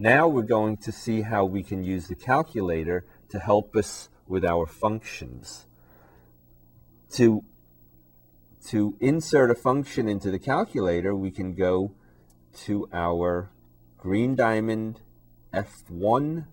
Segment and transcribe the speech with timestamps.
[0.00, 4.46] Now we're going to see how we can use the calculator to help us with
[4.46, 5.66] our functions.
[7.16, 7.44] To,
[8.68, 11.92] to insert a function into the calculator, we can go
[12.64, 13.50] to our
[13.98, 15.02] Green Diamond
[15.52, 16.46] F1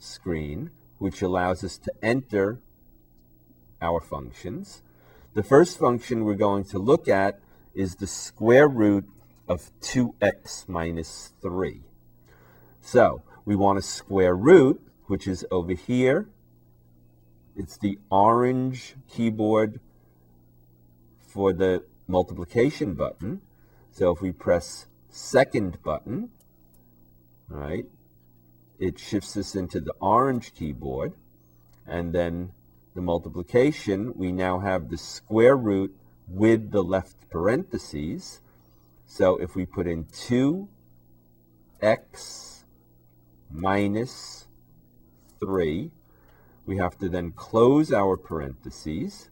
[0.00, 2.58] screen, which allows us to enter
[3.80, 4.82] our functions.
[5.34, 7.38] The first function we're going to look at
[7.72, 9.08] is the square root
[9.48, 11.82] of 2x minus 3.
[12.80, 16.28] So we want a square root, which is over here.
[17.56, 19.80] It's the orange keyboard
[21.20, 23.40] for the multiplication button.
[23.90, 26.30] So if we press second button,
[27.48, 27.86] right,
[28.78, 31.12] it shifts us into the orange keyboard.
[31.86, 32.52] And then
[32.94, 35.96] the multiplication, we now have the square root
[36.28, 38.40] with the left parentheses.
[39.14, 40.64] So if we put in 2x
[43.50, 44.46] minus
[45.38, 45.90] 3,
[46.64, 49.28] we have to then close our parentheses.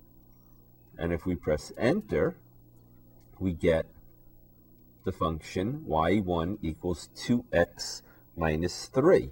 [0.98, 2.36] And if we press enter,
[3.38, 3.86] we get
[5.06, 8.02] the function y1 equals 2x
[8.36, 9.30] minus 3.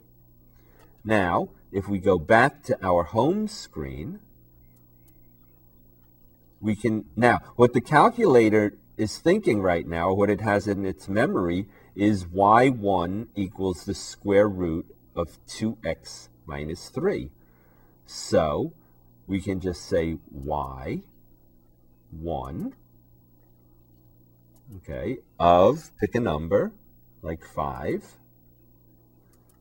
[1.05, 4.21] Now, if we go back to our home screen,
[6.59, 11.09] we can, now, what the calculator is thinking right now, what it has in its
[11.09, 17.31] memory, is y1 equals the square root of 2x minus 3.
[18.07, 18.73] So
[19.27, 21.03] we can just say y1,
[24.77, 26.73] okay, of, pick a number,
[27.23, 28.17] like 5.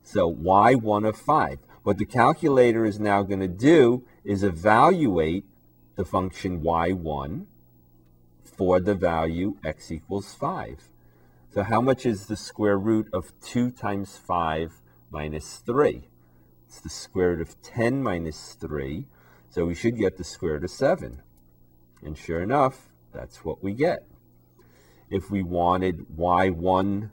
[0.03, 1.59] So y1 of 5.
[1.83, 5.45] What the calculator is now going to do is evaluate
[5.95, 7.45] the function y1
[8.57, 10.89] for the value x equals 5.
[11.53, 16.09] So how much is the square root of 2 times 5 minus 3?
[16.67, 19.05] It's the square root of 10 minus 3,
[19.49, 21.21] so we should get the square root of 7.
[22.03, 24.05] And sure enough, that's what we get.
[25.09, 27.11] If we wanted y1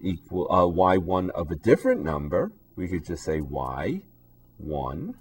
[0.00, 5.14] equal uh, y1 of a different number, we could just say y1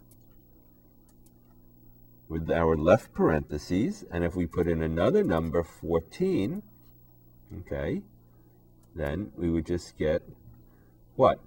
[2.31, 6.63] with our left parentheses, and if we put in another number, 14,
[7.59, 8.01] okay,
[8.95, 10.21] then we would just get
[11.17, 11.41] what?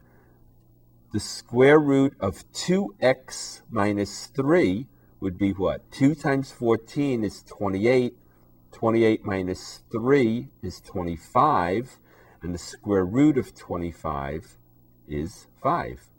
[1.15, 4.87] The square root of 2x minus 3
[5.21, 5.91] would be what?
[5.91, 8.15] 2 times 14 is 28.
[8.73, 11.99] 28 minus 3 is 25.
[12.43, 14.59] And the square root of 25
[15.09, 16.11] is 5.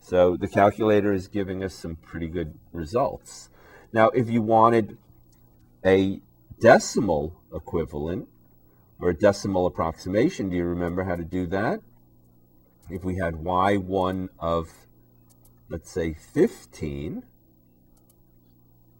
[0.00, 3.50] So the calculator is giving us some pretty good results.
[3.92, 4.98] Now, if you wanted
[5.84, 6.20] a
[6.60, 8.28] decimal equivalent
[9.00, 11.80] or a decimal approximation, do you remember how to do that?
[12.90, 14.70] If we had y1 of,
[15.68, 17.22] let's say, 15,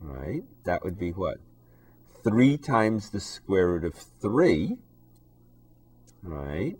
[0.00, 1.38] right, that would be what?
[2.24, 4.78] 3 times the square root of 3,
[6.22, 6.76] right?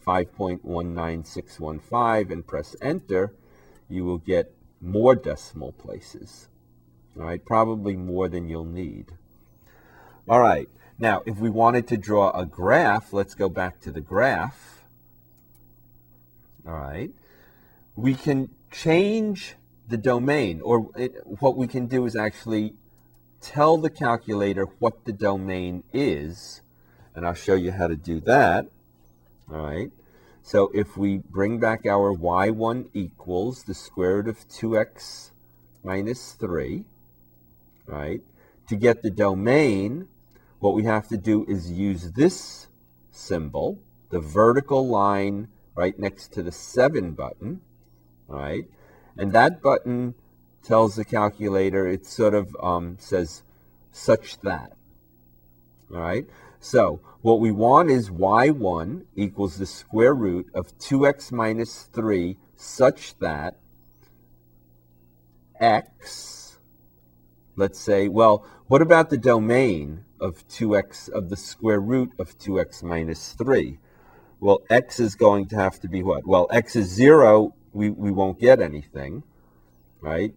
[0.05, 3.33] 5.19615 and press enter,
[3.87, 6.47] you will get more decimal places.
[7.17, 9.13] All right, probably more than you'll need.
[10.27, 14.01] All right, now if we wanted to draw a graph, let's go back to the
[14.01, 14.83] graph.
[16.65, 17.11] All right,
[17.95, 19.55] we can change
[19.87, 22.75] the domain, or it, what we can do is actually
[23.41, 26.61] tell the calculator what the domain is,
[27.13, 28.67] and I'll show you how to do that.
[29.51, 29.91] All right.
[30.43, 35.31] So if we bring back our y1 equals the square root of 2x
[35.83, 36.83] minus 3,
[37.85, 38.21] right?
[38.69, 40.07] To get the domain,
[40.59, 42.67] what we have to do is use this
[43.11, 43.79] symbol,
[44.09, 47.61] the vertical line right next to the 7 button,
[48.27, 48.65] right?
[49.17, 50.15] And that button
[50.63, 53.43] tells the calculator, it sort of um, says
[53.91, 54.73] such that,
[55.93, 56.25] all right?
[56.61, 63.17] So what we want is y1 equals the square root of 2x minus 3 such
[63.17, 63.57] that
[65.59, 66.59] x,
[67.55, 72.83] let's say, well, what about the domain of 2x, of the square root of 2x
[72.83, 73.79] minus 3?
[74.39, 76.27] Well, x is going to have to be what?
[76.27, 79.23] Well, x is 0, we, we won't get anything,
[79.99, 80.35] right?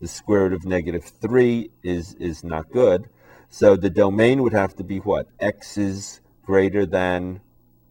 [0.00, 3.08] The square root of negative 3 is, is not good.
[3.54, 5.28] So the domain would have to be what?
[5.38, 7.40] x is greater than,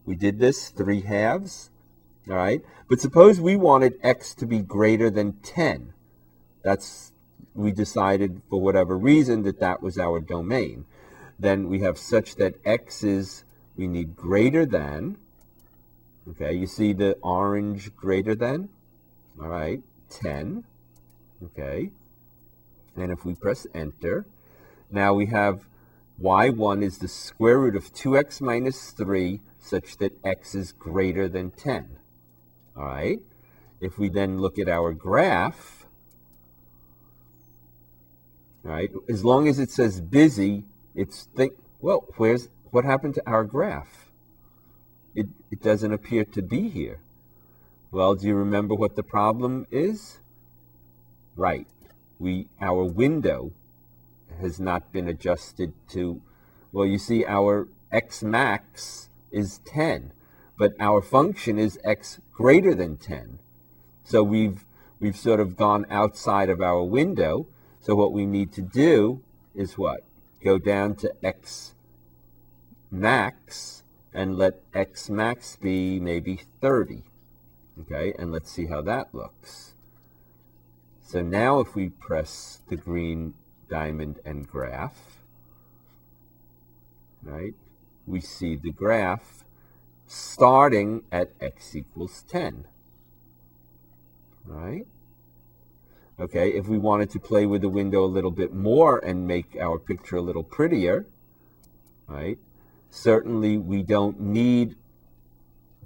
[0.04, 1.70] we did this, 3 halves,
[2.28, 2.60] all right?
[2.86, 5.94] But suppose we wanted x to be greater than 10.
[6.62, 7.14] That's,
[7.54, 10.84] we decided for whatever reason that that was our domain.
[11.38, 13.44] Then we have such that x is,
[13.74, 15.16] we need greater than,
[16.28, 18.68] okay, you see the orange greater than,
[19.40, 20.64] all right, 10,
[21.42, 21.90] okay.
[22.96, 24.26] And if we press enter,
[24.90, 25.66] now we have
[26.22, 31.50] y1 is the square root of 2x minus 3 such that x is greater than
[31.50, 31.96] 10.
[32.76, 33.20] All right.
[33.80, 35.86] If we then look at our graph,
[38.64, 40.64] all right, as long as it says busy,
[40.94, 44.08] it's think, well, where's, what happened to our graph?
[45.14, 47.00] It, it doesn't appear to be here.
[47.90, 50.18] Well, do you remember what the problem is?
[51.36, 51.66] Right.
[52.18, 53.52] We, our window
[54.40, 56.20] has not been adjusted to,
[56.72, 60.12] well, you see our x max is 10,
[60.58, 63.38] but our function is x greater than 10.
[64.04, 64.64] So we've,
[65.00, 67.46] we've sort of gone outside of our window.
[67.80, 69.22] So what we need to do
[69.54, 70.04] is what?
[70.42, 71.74] Go down to x
[72.90, 73.82] max
[74.12, 77.02] and let x max be maybe 30.
[77.80, 79.74] Okay, and let's see how that looks.
[81.02, 83.34] So now if we press the green
[83.74, 85.18] diamond and graph,
[87.24, 87.54] right,
[88.06, 89.44] we see the graph
[90.06, 92.66] starting at x equals 10.
[94.46, 94.86] Right?
[96.20, 99.56] Okay, if we wanted to play with the window a little bit more and make
[99.60, 101.06] our picture a little prettier,
[102.06, 102.38] right,
[102.90, 104.76] certainly we don't need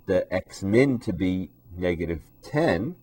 [0.05, 2.97] the x min to be negative 10.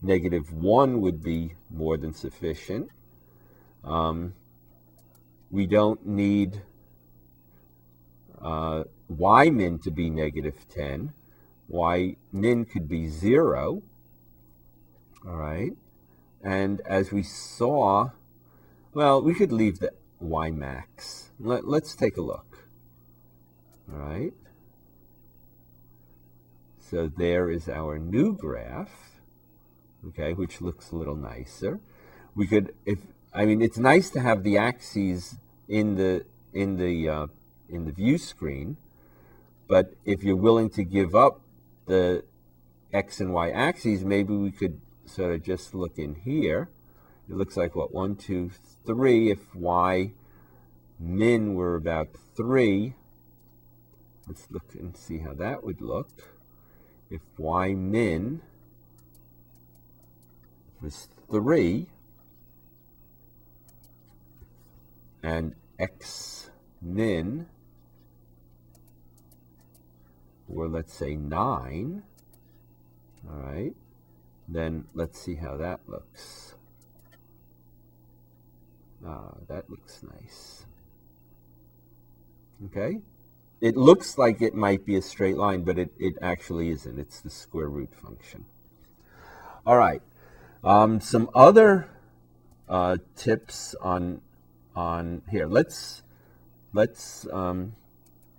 [0.00, 2.88] Negative 1 would be more than sufficient.
[3.84, 4.34] Um,
[5.50, 6.62] we don't need
[8.40, 11.12] uh, y min to be negative 10.
[11.68, 13.82] y min could be 0.
[15.26, 15.72] All right.
[16.42, 18.10] And as we saw,
[18.94, 21.30] well, we could leave the y max.
[21.38, 22.68] Let, let's take a look.
[23.92, 24.32] All right.
[26.78, 29.20] So there is our new graph,
[30.08, 31.78] okay, which looks a little nicer.
[32.34, 32.98] We could, if
[33.32, 35.36] I mean, it's nice to have the axes
[35.68, 37.26] in the in the uh,
[37.68, 38.76] in the view screen,
[39.68, 41.40] but if you're willing to give up
[41.86, 42.24] the
[42.92, 46.68] x and y axes, maybe we could sort of just look in here.
[47.28, 48.50] It looks like what one, two,
[48.84, 49.30] three.
[49.30, 50.10] If y
[50.98, 52.94] min were about three,
[54.26, 56.08] let's look and see how that would look.
[57.08, 58.42] If y min
[60.82, 61.86] was three,
[65.22, 66.50] and x
[66.80, 67.46] min
[70.48, 72.02] or let's say 9
[73.28, 73.74] all right
[74.50, 76.54] then let's see how that looks.
[79.06, 80.66] Ah that looks nice.
[82.66, 83.00] Okay?
[83.60, 86.98] It looks like it might be a straight line but it, it actually isn't.
[86.98, 88.44] It's the square root function.
[89.64, 90.02] All right.
[90.64, 91.88] Um, some other
[92.68, 94.20] uh, tips on
[94.74, 95.46] on here.
[95.46, 96.02] Let's
[96.72, 97.74] let's um,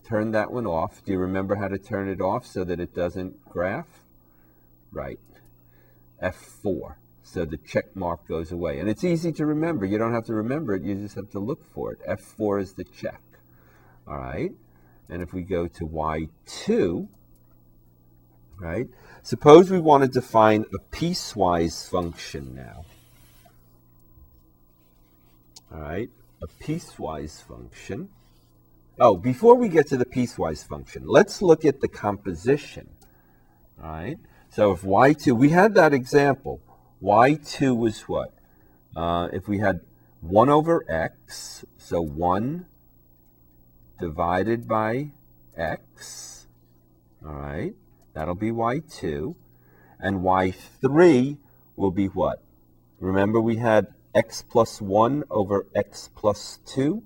[0.03, 1.03] turn that one off.
[1.05, 4.03] Do you remember how to turn it off so that it doesn't graph?
[4.91, 5.19] Right.
[6.21, 6.95] F4.
[7.23, 8.79] So the check mark goes away.
[8.79, 9.85] And it's easy to remember.
[9.85, 10.83] You don't have to remember it.
[10.83, 11.99] You just have to look for it.
[12.07, 13.21] F4 is the check.
[14.07, 14.51] All right.
[15.09, 17.07] And if we go to Y2,
[18.59, 18.87] right,
[19.23, 22.85] suppose we want to define a piecewise function now.
[25.73, 26.09] All right
[26.41, 28.09] a piecewise function.
[28.99, 32.89] Oh, before we get to the piecewise function, let's look at the composition.
[33.81, 34.17] All right.
[34.49, 36.61] So if y2, we had that example.
[37.01, 38.33] y2 was what?
[38.95, 39.79] Uh, if we had
[40.21, 42.65] 1 over x, so 1
[43.99, 45.11] divided by
[45.55, 46.47] x,
[47.25, 47.73] all right,
[48.13, 49.35] that'll be y2.
[49.99, 51.37] And y3
[51.75, 52.41] will be what?
[52.99, 57.03] Remember we had x plus 1 over x plus 2.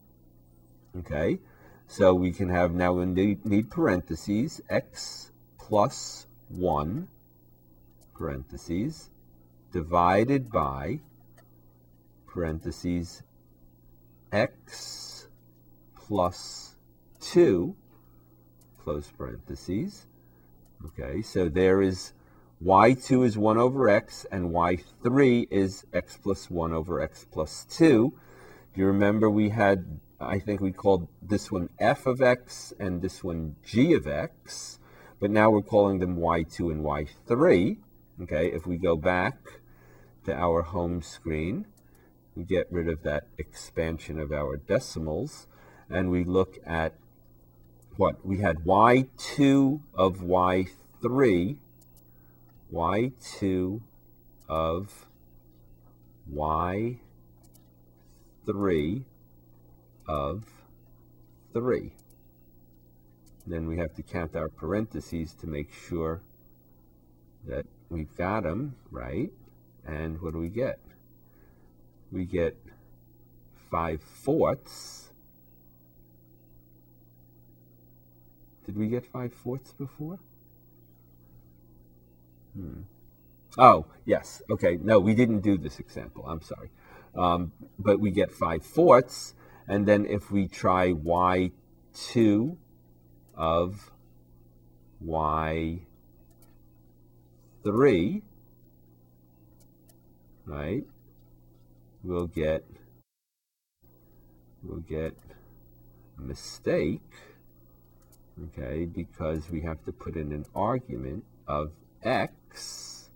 [1.00, 1.40] Okay,
[1.88, 7.08] so we can have now we need, need parentheses, x plus 1
[8.14, 9.10] parentheses
[9.72, 11.00] divided by
[12.28, 13.24] parentheses
[14.32, 15.28] x
[15.96, 16.76] plus
[17.20, 17.76] 2
[18.78, 20.06] close parentheses
[20.86, 22.14] Okay, so there is
[22.64, 28.14] y2 is 1 over x, and y3 is x plus 1 over x plus 2.
[28.72, 33.02] If you remember, we had, I think we called this one f of x and
[33.02, 34.80] this one g of x,
[35.20, 37.78] but now we're calling them y2 and y3.
[38.24, 39.38] Okay, if we go back
[40.24, 41.66] to our home screen,
[42.36, 45.48] we get rid of that expansion of our decimals,
[45.90, 46.94] and we look at
[47.98, 48.26] what?
[48.26, 51.58] We had y2 of y3,
[52.76, 53.82] y2
[54.50, 55.08] of
[56.32, 57.00] y3
[60.08, 60.44] of
[61.54, 61.92] 3.
[63.48, 66.22] Then we have to count our parentheses to make sure
[67.48, 69.32] that we've got them right.
[69.88, 70.80] And what do we get?
[72.12, 72.58] We get
[73.72, 75.14] 5 fourths.
[78.66, 80.20] Did we get 5 fourths before?
[82.56, 82.82] Hmm.
[83.58, 84.42] Oh, yes.
[84.50, 84.78] Okay.
[84.82, 86.26] No, we didn't do this example.
[86.28, 86.70] I'm sorry.
[87.16, 89.34] Um, but we get 5 fourths.
[89.68, 92.58] And then if we try y2
[93.36, 93.92] of
[95.04, 95.82] y3,
[100.46, 100.84] right,
[102.04, 102.64] we'll get,
[104.64, 105.16] we'll get
[106.18, 107.02] a mistake,
[108.44, 111.72] okay, because we have to put in an argument of
[112.06, 113.10] x,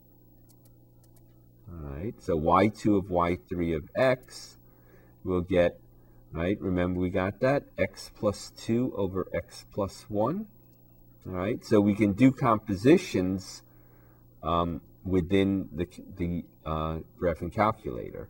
[1.72, 4.58] all right, so y2 of y3 of x,
[5.24, 5.80] we'll get
[6.32, 6.60] right?
[6.62, 10.46] Remember we got that, x plus 2 over x plus 1,
[11.26, 11.64] all right?
[11.66, 13.64] So we can do compositions
[14.44, 18.30] um, within the, the uh, graphing calculator.